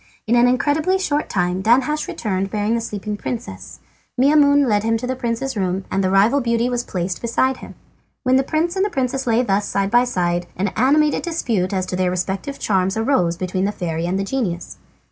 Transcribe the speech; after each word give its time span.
In 0.25 0.33
an 0.35 0.47
incredibly 0.47 0.97
short 0.97 1.29
time 1.29 1.61
Danhasch 1.61 2.07
returned, 2.07 2.49
bearing 2.49 2.73
the 2.73 2.81
sleeping 2.81 3.17
princess. 3.17 3.79
Maimoune 4.19 4.65
led 4.67 4.81
him 4.81 4.97
to 4.97 5.05
the 5.05 5.15
prince's 5.15 5.55
room, 5.55 5.85
and 5.91 6.03
the 6.03 6.09
rival 6.09 6.41
beauty 6.41 6.69
was 6.71 6.83
placed 6.83 7.21
beside 7.21 7.57
him. 7.57 7.75
When 8.23 8.35
the 8.35 8.41
prince 8.41 8.75
and 8.75 8.91
princess 8.91 9.27
lay 9.27 9.43
thus 9.43 9.67
side 9.67 9.91
by 9.91 10.05
side, 10.05 10.47
an 10.57 10.69
animated 10.69 11.21
dispute 11.21 11.71
as 11.71 11.85
to 11.85 11.95
their 11.95 12.09
respective 12.09 12.57
charms 12.57 12.97
arose 12.97 13.37
between 13.37 13.65
the 13.65 13.71
fairy 13.71 14.07
and 14.07 14.17
the 14.17 14.23
genius. 14.23 14.77